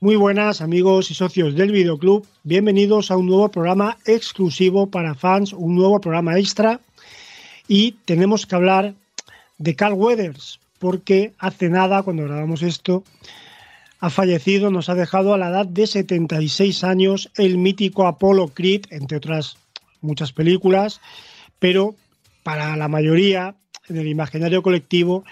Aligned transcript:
Muy 0.00 0.14
buenas 0.14 0.60
amigos 0.60 1.10
y 1.10 1.14
socios 1.14 1.56
del 1.56 1.72
videoclub, 1.72 2.24
bienvenidos 2.44 3.10
a 3.10 3.16
un 3.16 3.26
nuevo 3.26 3.48
programa 3.48 3.98
exclusivo 4.06 4.88
para 4.88 5.16
fans, 5.16 5.52
un 5.52 5.74
nuevo 5.74 6.00
programa 6.00 6.38
extra. 6.38 6.80
Y 7.66 7.96
tenemos 8.04 8.46
que 8.46 8.54
hablar 8.54 8.94
de 9.58 9.74
Carl 9.74 9.94
Weathers 9.94 10.60
porque 10.78 11.32
hace 11.40 11.68
nada 11.68 12.04
cuando 12.04 12.22
grabamos 12.22 12.62
esto 12.62 13.02
ha 13.98 14.08
fallecido, 14.08 14.70
nos 14.70 14.88
ha 14.88 14.94
dejado 14.94 15.34
a 15.34 15.38
la 15.38 15.48
edad 15.48 15.66
de 15.66 15.88
76 15.88 16.84
años 16.84 17.32
el 17.36 17.58
mítico 17.58 18.06
Apollo 18.06 18.54
Creed, 18.54 18.82
entre 18.90 19.16
otras 19.16 19.56
muchas 20.00 20.32
películas, 20.32 21.00
pero 21.58 21.96
para 22.44 22.76
la 22.76 22.86
mayoría 22.86 23.56
en 23.88 23.96
el 23.96 24.06
imaginario 24.06 24.62
colectivo 24.62 25.24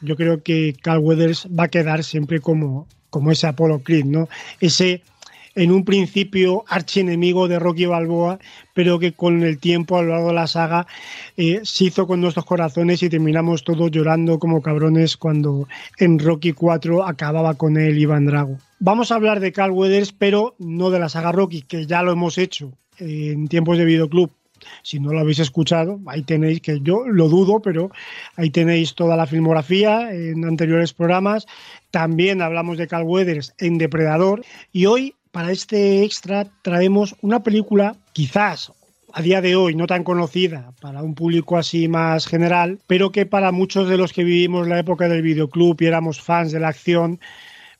yo 0.00 0.14
creo 0.14 0.40
que 0.44 0.76
Carl 0.80 1.00
Weathers 1.00 1.48
va 1.48 1.64
a 1.64 1.68
quedar 1.68 2.04
siempre 2.04 2.38
como 2.38 2.86
como 3.14 3.30
ese 3.30 3.46
Apollo 3.46 3.78
Creed, 3.84 4.06
¿no? 4.06 4.28
Ese 4.58 5.00
en 5.54 5.70
un 5.70 5.84
principio 5.84 6.64
archienemigo 6.66 7.46
de 7.46 7.60
Rocky 7.60 7.86
Balboa, 7.86 8.40
pero 8.74 8.98
que 8.98 9.12
con 9.12 9.44
el 9.44 9.60
tiempo 9.60 9.96
a 9.96 10.02
lo 10.02 10.08
largo 10.08 10.28
de 10.30 10.34
la 10.34 10.48
saga 10.48 10.88
eh, 11.36 11.60
se 11.62 11.84
hizo 11.84 12.08
con 12.08 12.20
nuestros 12.20 12.44
corazones 12.44 13.04
y 13.04 13.08
terminamos 13.08 13.62
todos 13.62 13.88
llorando 13.92 14.40
como 14.40 14.62
cabrones 14.62 15.16
cuando 15.16 15.68
en 16.00 16.18
Rocky 16.18 16.54
4 16.54 17.06
acababa 17.06 17.54
con 17.54 17.76
él 17.76 17.96
Iván 17.96 18.26
Drago. 18.26 18.58
Vamos 18.80 19.12
a 19.12 19.14
hablar 19.14 19.38
de 19.38 19.52
Carl 19.52 19.70
Weathers, 19.70 20.10
pero 20.10 20.56
no 20.58 20.90
de 20.90 20.98
la 20.98 21.08
saga 21.08 21.30
Rocky, 21.30 21.62
que 21.62 21.86
ya 21.86 22.02
lo 22.02 22.10
hemos 22.10 22.36
hecho 22.36 22.72
en 22.98 23.46
tiempos 23.46 23.78
de 23.78 23.84
videoclub 23.84 24.32
si 24.82 25.00
no 25.00 25.12
lo 25.12 25.20
habéis 25.20 25.38
escuchado, 25.38 26.00
ahí 26.06 26.22
tenéis, 26.22 26.60
que 26.60 26.80
yo 26.80 27.06
lo 27.06 27.28
dudo, 27.28 27.60
pero 27.60 27.90
ahí 28.36 28.50
tenéis 28.50 28.94
toda 28.94 29.16
la 29.16 29.26
filmografía 29.26 30.12
en 30.12 30.44
anteriores 30.44 30.92
programas. 30.92 31.46
También 31.90 32.42
hablamos 32.42 32.78
de 32.78 32.86
Carl 32.86 33.04
Weathers 33.04 33.54
en 33.58 33.78
Depredador. 33.78 34.44
Y 34.72 34.86
hoy, 34.86 35.14
para 35.32 35.52
este 35.52 36.02
extra, 36.02 36.46
traemos 36.62 37.16
una 37.22 37.42
película 37.42 37.96
quizás 38.12 38.72
a 39.14 39.22
día 39.22 39.40
de 39.40 39.54
hoy 39.54 39.76
no 39.76 39.86
tan 39.86 40.02
conocida 40.02 40.72
para 40.80 41.02
un 41.02 41.14
público 41.14 41.56
así 41.56 41.86
más 41.86 42.26
general, 42.26 42.80
pero 42.88 43.12
que 43.12 43.26
para 43.26 43.52
muchos 43.52 43.88
de 43.88 43.96
los 43.96 44.12
que 44.12 44.24
vivimos 44.24 44.66
la 44.66 44.80
época 44.80 45.08
del 45.08 45.22
videoclub 45.22 45.80
y 45.80 45.86
éramos 45.86 46.20
fans 46.20 46.50
de 46.50 46.58
la 46.58 46.68
acción, 46.68 47.20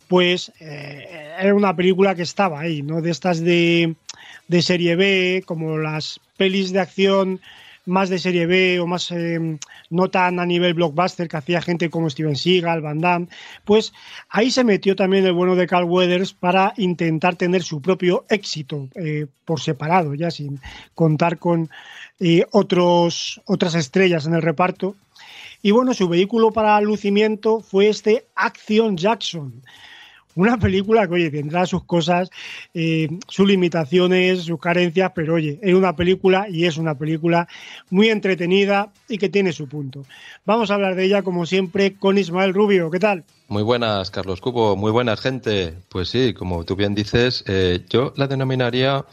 pues 0.06 0.52
eh, 0.60 1.32
era 1.40 1.54
una 1.54 1.74
película 1.74 2.14
que 2.14 2.22
estaba 2.22 2.60
ahí, 2.60 2.82
¿no? 2.82 3.00
De 3.00 3.10
estas 3.10 3.40
de 3.40 3.96
de 4.48 4.62
serie 4.62 4.96
B, 4.96 5.42
como 5.46 5.78
las 5.78 6.20
pelis 6.36 6.72
de 6.72 6.80
acción 6.80 7.40
más 7.86 8.08
de 8.08 8.18
serie 8.18 8.46
B 8.46 8.80
o 8.80 8.86
más 8.86 9.10
eh, 9.10 9.58
no 9.90 10.08
tan 10.08 10.40
a 10.40 10.46
nivel 10.46 10.74
blockbuster 10.74 11.28
que 11.28 11.36
hacía 11.36 11.60
gente 11.60 11.90
como 11.90 12.08
Steven 12.08 12.36
Seagal, 12.36 12.80
Van 12.80 13.00
Damme, 13.00 13.28
pues 13.64 13.92
ahí 14.30 14.50
se 14.50 14.64
metió 14.64 14.96
también 14.96 15.26
el 15.26 15.32
bueno 15.32 15.54
de 15.54 15.66
Carl 15.66 15.84
Weathers 15.84 16.32
para 16.32 16.72
intentar 16.76 17.36
tener 17.36 17.62
su 17.62 17.80
propio 17.82 18.24
éxito 18.28 18.88
eh, 18.94 19.26
por 19.44 19.60
separado, 19.60 20.14
ya 20.14 20.30
sin 20.30 20.60
contar 20.94 21.38
con 21.38 21.68
eh, 22.20 22.44
otros, 22.52 23.40
otras 23.46 23.74
estrellas 23.74 24.26
en 24.26 24.34
el 24.34 24.42
reparto. 24.42 24.96
Y 25.62 25.70
bueno, 25.70 25.94
su 25.94 26.08
vehículo 26.08 26.52
para 26.52 26.80
lucimiento 26.80 27.60
fue 27.60 27.88
este 27.88 28.26
Action 28.34 28.96
Jackson 28.96 29.62
una 30.34 30.58
película 30.58 31.06
que, 31.06 31.14
oye, 31.14 31.30
tendrá 31.30 31.66
sus 31.66 31.84
cosas, 31.84 32.30
eh, 32.72 33.08
sus 33.28 33.46
limitaciones, 33.46 34.44
sus 34.44 34.60
carencias, 34.60 35.12
pero 35.14 35.34
oye, 35.34 35.58
es 35.62 35.74
una 35.74 35.94
película 35.96 36.46
y 36.48 36.64
es 36.64 36.76
una 36.76 36.96
película 36.96 37.48
muy 37.90 38.08
entretenida 38.08 38.92
y 39.08 39.18
que 39.18 39.28
tiene 39.28 39.52
su 39.52 39.68
punto. 39.68 40.04
Vamos 40.44 40.70
a 40.70 40.74
hablar 40.74 40.94
de 40.94 41.04
ella, 41.04 41.22
como 41.22 41.46
siempre, 41.46 41.94
con 41.94 42.18
Ismael 42.18 42.54
Rubio. 42.54 42.90
¿Qué 42.90 42.98
tal? 42.98 43.24
Muy 43.48 43.62
buenas, 43.62 44.10
Carlos 44.10 44.40
Cubo. 44.40 44.76
Muy 44.76 44.90
buenas, 44.90 45.20
gente. 45.20 45.74
Pues 45.88 46.08
sí, 46.08 46.34
como 46.34 46.64
tú 46.64 46.76
bien 46.76 46.94
dices, 46.94 47.44
eh, 47.46 47.84
yo 47.88 48.12
la 48.16 48.26
denominaría 48.26 49.04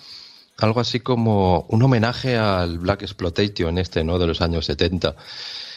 algo 0.58 0.80
así 0.80 1.00
como 1.00 1.66
un 1.70 1.84
homenaje 1.84 2.38
al 2.38 2.80
Black 2.80 3.02
Exploitation 3.02 3.78
este, 3.78 4.04
¿no? 4.04 4.20
De 4.20 4.28
los 4.28 4.42
años 4.42 4.66
70. 4.66 5.16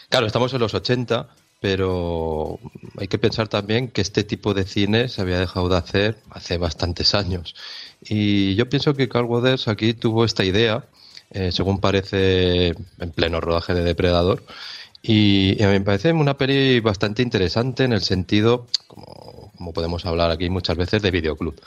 Claro, 0.09 0.27
estamos 0.27 0.53
en 0.53 0.59
los 0.59 0.73
80, 0.73 1.27
pero 1.65 2.59
hay 2.95 3.07
que 3.07 3.17
pensar 3.17 3.47
también 3.47 3.87
que 3.87 4.01
este 4.01 4.23
tipo 4.23 4.53
de 4.53 4.65
cine 4.65 5.09
se 5.09 5.19
había 5.21 5.39
dejado 5.39 5.67
de 5.67 5.77
hacer 5.77 6.15
hace 6.29 6.59
bastantes 6.59 7.15
años. 7.15 7.55
Y 8.01 8.53
yo 8.53 8.69
pienso 8.69 8.93
que 8.93 9.09
Carl 9.09 9.25
Weathers 9.25 9.67
aquí 9.67 9.95
tuvo 9.95 10.25
esta 10.25 10.43
idea, 10.45 10.85
eh, 11.31 11.51
según 11.51 11.79
parece 11.79 12.67
en 12.99 13.11
pleno 13.15 13.41
rodaje 13.41 13.73
de 13.73 13.83
Depredador, 13.83 14.43
y, 15.01 15.59
a 15.63 15.69
mí 15.69 15.73
me 15.79 15.81
parece 15.81 16.13
una 16.13 16.37
peli 16.37 16.81
bastante 16.81 17.23
interesante 17.23 17.83
en 17.83 17.93
el 17.93 18.01
sentido, 18.01 18.67
como, 18.85 19.51
como 19.57 19.73
podemos 19.73 20.05
hablar 20.05 20.29
aquí 20.29 20.51
muchas 20.51 20.77
veces, 20.77 21.01
de 21.01 21.09
videoclub 21.09 21.59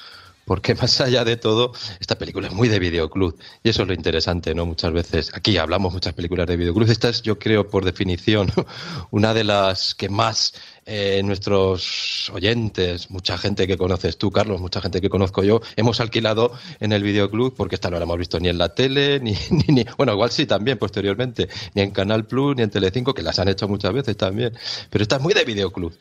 porque 0.48 0.74
más 0.80 1.00
allá 1.00 1.24
de 1.24 1.36
todo, 1.36 1.72
esta 2.00 2.16
película 2.18 2.48
es 2.48 2.54
muy 2.54 2.68
de 2.68 2.80
videoclub 2.80 3.38
y 3.62 3.68
eso 3.68 3.82
es 3.82 3.88
lo 3.88 3.94
interesante, 3.94 4.54
¿no? 4.54 4.66
Muchas 4.66 4.92
veces, 4.92 5.30
aquí 5.34 5.58
hablamos 5.58 5.92
muchas 5.92 6.14
películas 6.14 6.48
de 6.48 6.56
videoclub, 6.56 6.90
esta 6.90 7.10
es, 7.10 7.22
yo 7.22 7.38
creo, 7.38 7.68
por 7.68 7.84
definición, 7.84 8.50
una 9.12 9.34
de 9.34 9.44
las 9.44 9.94
que 9.94 10.08
más 10.08 10.54
eh, 10.86 11.20
nuestros 11.22 12.30
oyentes, 12.32 13.10
mucha 13.10 13.36
gente 13.36 13.66
que 13.66 13.76
conoces 13.76 14.16
tú, 14.16 14.30
Carlos, 14.30 14.58
mucha 14.58 14.80
gente 14.80 15.02
que 15.02 15.10
conozco 15.10 15.44
yo, 15.44 15.60
hemos 15.76 16.00
alquilado 16.00 16.52
en 16.80 16.92
el 16.92 17.02
videoclub 17.02 17.54
porque 17.54 17.74
esta 17.74 17.90
no 17.90 17.98
la 17.98 18.04
hemos 18.04 18.16
visto 18.16 18.40
ni 18.40 18.48
en 18.48 18.56
la 18.56 18.74
tele, 18.74 19.20
ni, 19.22 19.36
ni, 19.68 19.84
bueno, 19.98 20.14
igual 20.14 20.30
sí 20.30 20.46
también 20.46 20.78
posteriormente, 20.78 21.48
ni 21.74 21.82
en 21.82 21.90
Canal 21.90 22.26
Plus, 22.26 22.56
ni 22.56 22.62
en 22.62 22.70
Telecinco, 22.70 23.12
que 23.12 23.22
las 23.22 23.38
han 23.38 23.48
hecho 23.48 23.68
muchas 23.68 23.92
veces 23.92 24.16
también, 24.16 24.54
pero 24.88 25.02
esta 25.02 25.16
es 25.16 25.22
muy 25.22 25.34
de 25.34 25.44
videoclub. 25.44 25.94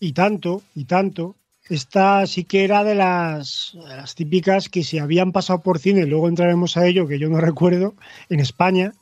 Y 0.00 0.12
tanto, 0.12 0.62
y 0.74 0.84
tanto, 0.84 1.36
esta 1.68 2.26
sí 2.26 2.44
que 2.44 2.64
era 2.64 2.84
de 2.84 2.94
las, 2.94 3.76
típicas 4.14 4.68
que 4.68 4.84
se 4.84 5.00
habían 5.00 5.32
pasado 5.32 5.62
por 5.62 5.78
cine, 5.78 6.06
luego 6.06 6.28
entraremos 6.28 6.76
a 6.76 6.86
ello, 6.86 7.06
que 7.06 7.18
yo 7.18 7.28
no 7.28 7.40
recuerdo, 7.40 7.94
en 8.28 8.40
España, 8.40 8.92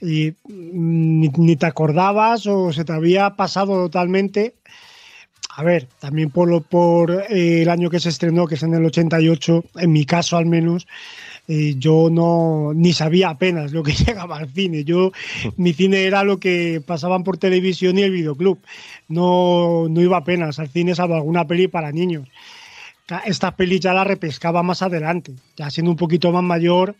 y 0.00 0.34
ni, 0.48 1.56
te 1.56 1.66
acordabas 1.66 2.46
o 2.46 2.72
se 2.72 2.84
te 2.84 2.92
había 2.92 3.36
pasado 3.36 3.84
totalmente. 3.84 4.54
A 5.56 5.62
ver, 5.62 5.86
también 6.00 6.30
por, 6.30 6.62
por 6.64 7.12
eh, 7.30 7.62
el 7.62 7.68
año 7.68 7.88
que 7.88 8.00
se 8.00 8.08
estrenó, 8.08 8.46
que 8.46 8.56
es 8.56 8.62
en 8.64 8.74
el 8.74 8.84
88, 8.84 9.64
en 9.76 9.92
mi 9.92 10.04
caso 10.04 10.36
al 10.36 10.46
menos, 10.46 10.88
eh, 11.46 11.74
yo 11.78 12.08
no 12.10 12.72
ni 12.74 12.92
sabía 12.92 13.28
apenas 13.28 13.72
lo 13.72 13.84
que 13.84 13.92
llegaba 14.06 14.38
al 14.38 14.50
cine. 14.50 14.82
Yo 14.82 15.12
mi 15.56 15.72
cine 15.72 16.04
era 16.04 16.24
lo 16.24 16.38
que 16.38 16.82
pasaban 16.84 17.22
por 17.22 17.38
televisión 17.38 17.98
y 17.98 18.02
el 18.02 18.10
videoclub. 18.10 18.58
No, 19.08 19.86
no 19.88 20.00
iba 20.00 20.16
apenas 20.16 20.58
al 20.58 20.68
cine 20.68 20.94
salvo 20.94 21.14
alguna 21.14 21.46
peli 21.46 21.68
para 21.68 21.92
niños. 21.92 22.28
Esta 23.26 23.54
peli 23.54 23.80
ya 23.80 23.92
la 23.92 24.02
repescaba 24.02 24.62
más 24.62 24.80
adelante, 24.80 25.34
ya 25.56 25.68
siendo 25.68 25.90
un 25.90 25.96
poquito 25.98 26.32
más 26.32 26.42
mayor 26.42 26.96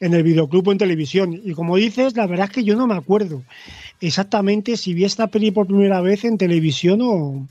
en 0.00 0.12
el 0.12 0.22
videoclub 0.22 0.68
o 0.68 0.72
en 0.72 0.78
televisión. 0.78 1.40
Y 1.42 1.54
como 1.54 1.76
dices, 1.76 2.14
la 2.14 2.26
verdad 2.26 2.48
es 2.50 2.52
que 2.52 2.64
yo 2.64 2.76
no 2.76 2.86
me 2.86 2.94
acuerdo 2.94 3.42
exactamente 4.00 4.76
si 4.76 4.92
vi 4.92 5.04
esta 5.04 5.28
peli 5.28 5.50
por 5.50 5.66
primera 5.66 6.02
vez 6.02 6.26
en 6.26 6.36
televisión 6.36 7.00
o, 7.02 7.48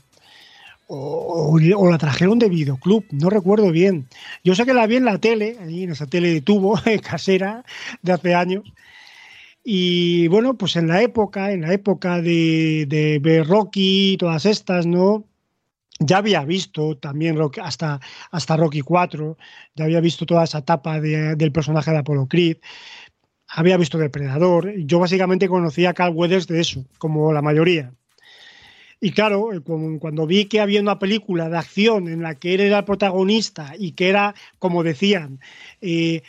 o, 0.88 1.58
la 1.90 1.98
trajeron 1.98 2.38
de 2.38 2.48
videoclub, 2.48 3.04
no 3.10 3.30
recuerdo 3.30 3.70
bien. 3.70 4.08
Yo 4.44 4.54
sé 4.54 4.64
que 4.64 4.74
la 4.74 4.86
vi 4.86 4.96
en 4.96 5.04
la 5.04 5.18
tele, 5.18 5.56
ahí 5.60 5.84
en 5.84 5.90
esa 5.90 6.06
tele 6.06 6.32
de 6.32 6.40
tubo 6.40 6.78
casera 7.02 7.64
de 8.02 8.12
hace 8.12 8.34
años. 8.34 8.64
Y 9.64 10.28
bueno, 10.28 10.56
pues 10.56 10.76
en 10.76 10.86
la 10.88 11.02
época, 11.02 11.52
en 11.52 11.62
la 11.62 11.72
época 11.72 12.20
de, 12.22 12.86
de 12.88 13.44
Rocky 13.44 14.12
y 14.12 14.16
todas 14.16 14.46
estas, 14.46 14.86
¿no? 14.86 15.24
Ya 15.98 16.18
había 16.18 16.44
visto 16.44 16.96
también 16.98 17.38
hasta, 17.62 18.00
hasta 18.30 18.56
Rocky 18.56 18.82
4, 18.82 19.36
ya 19.74 19.84
había 19.84 20.00
visto 20.00 20.26
toda 20.26 20.44
esa 20.44 20.58
etapa 20.58 21.00
del 21.00 21.52
personaje 21.52 21.90
de 21.90 21.98
Apollo 21.98 22.26
Creed. 22.28 22.58
había 23.48 23.76
visto 23.78 23.98
Depredador. 23.98 24.72
Yo 24.86 24.98
básicamente 25.00 25.48
conocía 25.48 25.90
a 25.90 25.94
Carl 25.94 26.14
Weathers 26.14 26.46
de 26.48 26.60
eso, 26.60 26.84
como 26.98 27.32
la 27.32 27.42
mayoría. 27.42 27.92
Y 29.00 29.12
claro, 29.12 29.52
eh, 29.52 29.60
cuando 29.60 30.26
vi 30.26 30.46
que 30.46 30.60
había 30.60 30.80
una 30.80 30.98
película 30.98 31.48
de 31.48 31.58
acción 31.58 32.08
en 32.08 32.22
la 32.22 32.34
que 32.34 32.54
él 32.54 32.60
era 32.60 32.78
el 32.78 32.84
protagonista 32.84 33.74
y 33.78 33.92
que 33.92 34.08
era, 34.08 34.34
como 34.58 34.82
decían, 34.82 35.40
eh, 35.80 36.22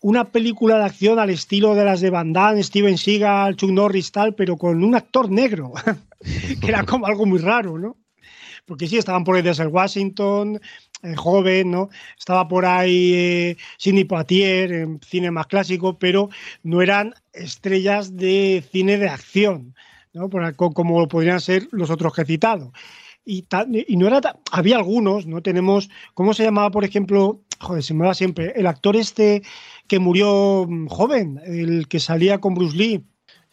una 0.00 0.30
película 0.30 0.78
de 0.78 0.84
acción 0.84 1.18
al 1.18 1.30
estilo 1.30 1.74
de 1.74 1.84
las 1.84 2.00
de 2.00 2.10
Van 2.10 2.32
Damme, 2.32 2.62
Steven 2.62 2.98
Seagal, 2.98 3.56
Chuck 3.56 3.70
Norris, 3.70 4.12
tal, 4.12 4.34
pero 4.34 4.56
con 4.56 4.82
un 4.82 4.94
actor 4.94 5.30
negro, 5.30 5.72
que 6.60 6.68
era 6.68 6.84
como 6.84 7.06
algo 7.06 7.26
muy 7.26 7.38
raro, 7.38 7.78
¿no? 7.78 7.96
Porque 8.66 8.86
sí, 8.86 8.98
estaban 8.98 9.24
por 9.24 9.36
ahí 9.36 9.42
desde 9.42 9.66
Washington, 9.66 10.60
eh, 11.02 11.14
joven, 11.14 11.70
¿no? 11.70 11.88
Estaba 12.18 12.48
por 12.48 12.66
ahí 12.66 13.56
Sidney 13.78 14.04
Poitier, 14.04 14.72
en 14.72 15.00
cine 15.00 15.30
más 15.30 15.46
clásico, 15.46 15.98
pero 15.98 16.28
no 16.62 16.82
eran 16.82 17.14
estrellas 17.32 18.16
de 18.16 18.64
cine 18.70 18.98
de 18.98 19.08
acción, 19.08 19.74
¿no? 20.18 20.28
como 20.56 21.08
podrían 21.08 21.40
ser 21.40 21.68
los 21.70 21.90
otros 21.90 22.12
que 22.12 22.22
he 22.22 22.26
citado. 22.26 22.72
Y, 23.24 23.46
y 23.86 23.96
no 23.96 24.06
era 24.06 24.20
había 24.52 24.76
algunos, 24.76 25.26
¿no? 25.26 25.42
Tenemos, 25.42 25.90
¿cómo 26.14 26.32
se 26.32 26.44
llamaba, 26.44 26.70
por 26.70 26.84
ejemplo? 26.84 27.42
Joder, 27.60 27.82
se 27.82 27.92
me 27.92 28.06
va 28.06 28.14
siempre. 28.14 28.52
El 28.56 28.66
actor 28.66 28.96
este 28.96 29.42
que 29.86 29.98
murió 29.98 30.66
mm, 30.66 30.86
joven, 30.86 31.40
el 31.44 31.88
que 31.88 32.00
salía 32.00 32.40
con 32.40 32.54
Bruce 32.54 32.76
Lee. 32.76 33.04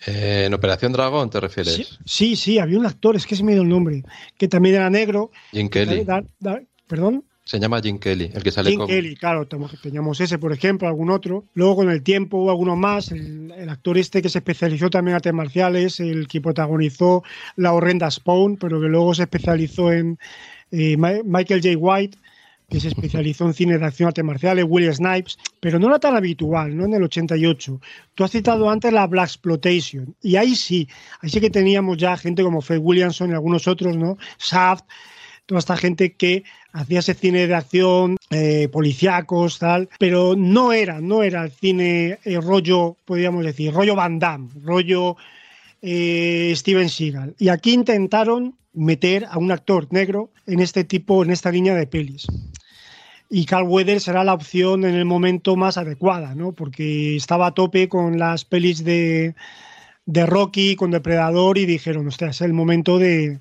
Eh, 0.06 0.44
¿En 0.45 0.53
Operación 0.53 0.94
Dragón 0.94 1.29
te 1.29 1.39
refieres? 1.39 2.00
Sí, 2.06 2.35
sí, 2.35 2.59
había 2.59 2.79
un 2.79 2.85
actor, 2.85 3.15
es 3.15 3.25
que 3.25 3.35
se 3.35 3.44
me 3.44 3.53
dio 3.53 3.63
el 3.63 3.69
nombre, 3.69 4.03
que 4.38 4.47
también 4.47 4.75
era 4.75 4.89
negro. 4.89 5.31
Jim 5.51 5.69
Kelly. 5.69 6.06
¿Perdón? 6.88 7.25
Se 7.45 7.59
llama 7.59 7.80
Jim 7.80 8.00
Kelly, 8.00 8.31
el 8.33 8.42
que 8.42 8.50
sale 8.50 8.71
Jim 8.71 8.88
Kelly, 8.88 9.15
claro, 9.15 9.47
teníamos 9.47 10.19
ese, 10.19 10.39
por 10.39 10.51
ejemplo, 10.51 10.88
algún 10.88 11.12
otro. 11.12 11.45
Luego 11.53 11.75
con 11.75 11.92
el 11.92 12.01
tiempo 12.01 12.38
hubo 12.38 12.50
algunos 12.50 12.75
más. 12.75 13.12
El, 13.12 13.69
actor 13.69 14.00
este 14.00 14.24
que 14.24 14.30
se 14.30 14.39
especializó 14.39 14.89
también 14.89 15.12
en 15.12 15.15
artes 15.18 15.33
marciales, 15.33 16.00
el 16.00 16.27
que 16.27 16.42
protagonizó 16.42 17.24
La 17.56 17.74
horrenda 17.74 18.09
Spawn, 18.09 18.57
pero 18.57 18.81
que 18.81 18.88
luego 18.88 19.13
se 19.13 19.24
especializó 19.24 19.94
en 19.94 20.18
eh, 20.71 20.97
Michael 20.97 21.62
J. 21.62 21.77
White, 21.77 22.18
que 22.68 22.80
se 22.80 22.88
especializó 22.88 23.45
en 23.45 23.53
cine 23.53 23.77
de 23.77 23.86
acción 23.86 24.07
artes 24.07 24.25
marciales, 24.25 24.65
William 24.68 24.94
Snipes, 24.94 25.38
pero 25.59 25.77
no 25.77 25.88
era 25.88 26.00
tan 26.00 26.15
habitual, 26.15 26.75
¿no? 26.75 26.86
En 26.86 26.95
el 26.95 27.03
88. 27.03 27.80
Tú 28.15 28.24
has 28.24 28.31
citado 28.31 28.69
antes 28.71 28.91
la 28.91 29.06
Black 29.06 29.27
Exploitation, 29.27 30.15
y 30.21 30.36
ahí 30.36 30.56
sí, 30.56 30.88
ahí 31.21 31.30
sí 31.30 31.39
que 31.39 31.51
teníamos 31.51 31.98
ya 31.98 32.18
gente 32.18 32.41
como 32.41 32.62
Fred 32.62 32.80
Williamson 32.81 33.30
y 33.30 33.33
algunos 33.33 33.68
otros, 33.68 33.95
¿no? 33.95 34.18
Shaft, 34.39 34.86
toda 35.45 35.59
esta 35.59 35.77
gente 35.77 36.13
que 36.13 36.44
hacía 36.74 37.00
ese 37.00 37.13
cine 37.13 37.47
de 37.47 37.56
acción, 37.56 38.18
eh, 38.31 38.68
policíacos, 38.71 39.59
tal, 39.59 39.89
pero 40.00 40.36
no 40.36 40.74
era, 40.74 41.00
no 41.01 41.24
era 41.24 41.44
el 41.44 41.51
cine 41.51 42.19
eh, 42.24 42.39
rollo, 42.42 42.97
podríamos 43.06 43.45
decir, 43.45 43.74
rollo 43.74 43.95
Van 43.95 44.19
Damme, 44.19 44.50
rollo 44.63 45.15
eh, 45.81 46.51
Steven 46.56 46.89
Seagal. 46.89 47.36
Y 47.38 47.50
aquí 47.50 47.74
intentaron 47.74 48.56
meter 48.74 49.25
a 49.30 49.38
un 49.38 49.51
actor 49.51 49.88
negro 49.92 50.31
en 50.47 50.59
este 50.59 50.83
tipo, 50.83 51.24
en 51.24 51.31
esta 51.31 51.51
línea 51.51 51.75
de 51.75 51.88
pelis. 51.88 52.27
Y 53.30 53.45
Carl 53.45 53.68
Weathers 53.68 54.03
será 54.03 54.24
la 54.24 54.33
opción 54.33 54.86
en 54.86 54.95
el 54.95 55.06
momento 55.06 55.56
más 55.56 55.77
adecuada, 55.77 56.36
¿no? 56.36 56.51
Porque 56.51 57.15
estaba 57.15 57.48
a 57.48 57.53
tope 57.53 57.89
con 57.89 58.19
las 58.19 58.45
pelis 58.45 58.83
de, 58.83 59.36
de 60.06 60.25
Rocky, 60.25 60.75
con 60.75 60.91
Depredador, 60.91 61.57
y 61.57 61.65
dijeron, 61.65 62.07
ostras, 62.07 62.38
es 62.38 62.41
el 62.41 62.53
momento 62.53 63.00
de, 63.00 63.39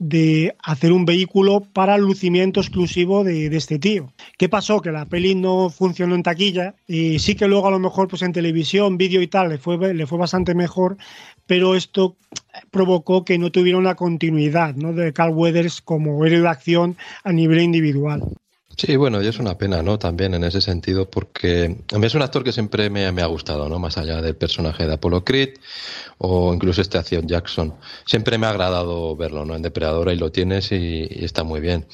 de 0.00 0.56
hacer 0.64 0.92
un 0.92 1.04
vehículo 1.04 1.60
para 1.60 1.94
el 1.94 2.02
lucimiento 2.02 2.60
exclusivo 2.60 3.22
de, 3.22 3.54
este 3.54 3.78
tío. 3.78 4.12
¿Qué 4.38 4.48
pasó? 4.48 4.80
Que 4.80 4.90
la 4.90 5.04
peli 5.04 5.34
no 5.34 5.68
funcionó 5.68 6.14
en 6.14 6.22
taquilla 6.22 6.74
y 6.88 7.18
sí 7.18 7.34
que 7.34 7.46
luego 7.46 7.68
a 7.68 7.70
lo 7.70 7.78
mejor 7.78 8.08
pues 8.08 8.22
en 8.22 8.32
televisión, 8.32 8.96
vídeo 8.96 9.20
y 9.20 9.26
tal 9.26 9.50
le 9.50 9.58
fue, 9.58 9.94
le 9.94 10.06
fue 10.06 10.18
bastante 10.18 10.54
mejor, 10.54 10.96
pero 11.46 11.76
esto 11.76 12.16
provocó 12.70 13.26
que 13.26 13.38
no 13.38 13.52
tuviera 13.52 13.78
una 13.78 13.94
continuidad 13.94 14.74
¿no? 14.74 14.94
de 14.94 15.12
Carl 15.12 15.34
Weathers 15.34 15.82
como 15.82 16.24
héroe 16.24 16.40
de 16.40 16.48
acción 16.48 16.96
a 17.22 17.32
nivel 17.32 17.60
individual. 17.60 18.22
Sí, 18.76 18.96
bueno, 18.96 19.20
y 19.22 19.26
es 19.26 19.38
una 19.38 19.58
pena, 19.58 19.82
¿no? 19.82 19.98
También 19.98 20.32
en 20.32 20.44
ese 20.44 20.60
sentido, 20.60 21.10
porque 21.10 21.84
a 21.92 21.98
mí 21.98 22.06
es 22.06 22.14
un 22.14 22.22
actor 22.22 22.42
que 22.42 22.52
siempre 22.52 22.88
me, 22.88 23.04
ha 23.06 23.26
gustado, 23.26 23.68
¿no? 23.68 23.78
Más 23.78 23.98
allá 23.98 24.22
del 24.22 24.36
personaje 24.36 24.86
de 24.86 24.94
Apollo 24.94 25.22
Creed 25.24 25.58
o 26.18 26.54
incluso 26.54 26.80
este 26.80 26.96
acción 26.96 27.26
Jackson. 27.28 27.74
Siempre 28.06 28.38
me 28.38 28.46
ha 28.46 28.50
agradado 28.50 29.16
verlo, 29.16 29.44
¿no? 29.44 29.54
En 29.54 29.62
Depredador 29.62 30.10
y 30.12 30.16
lo 30.16 30.32
tienes 30.32 30.72
y, 30.72 31.24
está 31.24 31.44
muy 31.44 31.60
bien. 31.60 31.86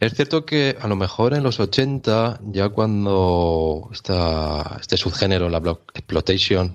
Es 0.00 0.14
cierto 0.14 0.44
que 0.44 0.76
a 0.80 0.86
lo 0.88 0.96
mejor 0.96 1.34
en 1.34 1.42
los 1.42 1.60
80, 1.60 2.40
ya 2.52 2.68
cuando 2.68 3.88
está 3.92 4.76
este 4.80 4.96
subgénero, 4.96 5.48
la 5.48 5.60
Block 5.60 5.92
Exploitation, 5.94 6.74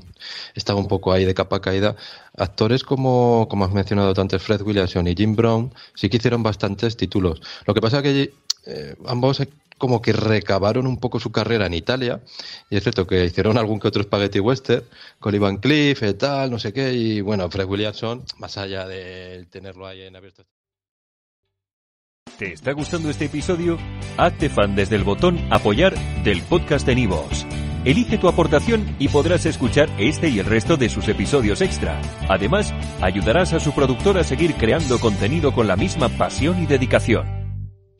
estaba 0.55 0.79
un 0.79 0.87
poco 0.87 1.11
ahí 1.11 1.25
de 1.25 1.33
capa 1.33 1.61
caída, 1.61 1.95
actores 2.37 2.83
como, 2.83 3.47
como 3.49 3.65
has 3.65 3.71
mencionado 3.71 4.13
tanto 4.13 4.39
Fred 4.39 4.61
Williamson 4.61 5.07
y 5.07 5.15
Jim 5.15 5.35
Brown 5.35 5.73
sí 5.93 6.09
que 6.09 6.17
hicieron 6.17 6.43
bastantes 6.43 6.97
títulos. 6.97 7.41
Lo 7.65 7.73
que 7.73 7.81
pasa 7.81 8.01
que 8.01 8.33
eh, 8.65 8.95
ambos 9.05 9.41
como 9.77 10.01
que 10.01 10.13
recabaron 10.13 10.87
un 10.87 10.97
poco 10.97 11.19
su 11.19 11.31
carrera 11.31 11.65
en 11.65 11.73
Italia, 11.73 12.21
y 12.69 12.77
es 12.77 12.83
cierto 12.83 13.05
que 13.05 13.25
hicieron 13.25 13.57
algún 13.57 13.79
que 13.79 13.89
otro 13.89 14.03
spaghetti 14.03 14.39
western 14.39 14.85
con 15.19 15.35
Ivan 15.35 15.57
Cliff 15.57 16.01
y 16.03 16.13
tal, 16.13 16.51
no 16.51 16.59
sé 16.59 16.71
qué, 16.71 16.93
y 16.93 17.21
bueno, 17.21 17.49
Fred 17.49 17.65
Williamson, 17.65 18.23
más 18.37 18.57
allá 18.57 18.87
de 18.87 19.45
tenerlo 19.49 19.85
ahí 19.85 20.03
en 20.03 20.15
abierto. 20.15 20.45
¿Te 22.37 22.53
está 22.53 22.71
gustando 22.71 23.09
este 23.09 23.25
episodio? 23.25 23.77
Hazte 24.17 24.49
fan 24.49 24.75
desde 24.75 24.95
el 24.95 25.03
botón 25.03 25.37
apoyar 25.51 25.93
del 26.23 26.41
podcast 26.43 26.85
de 26.85 26.95
Nivos. 26.95 27.45
Elige 27.85 28.17
tu 28.17 28.29
aportación 28.29 28.95
y 28.97 29.09
podrás 29.09 29.45
escuchar 29.45 29.89
este 29.99 30.29
y 30.29 30.39
el 30.39 30.45
resto 30.45 30.77
de 30.77 30.87
sus 30.87 31.09
episodios 31.09 31.61
extra. 31.61 32.01
Además, 32.29 32.73
ayudarás 33.01 33.51
a 33.51 33.59
su 33.59 33.73
productor 33.73 34.17
a 34.17 34.23
seguir 34.23 34.55
creando 34.55 34.99
contenido 34.99 35.53
con 35.53 35.67
la 35.67 35.75
misma 35.75 36.07
pasión 36.07 36.63
y 36.63 36.65
dedicación. 36.65 37.42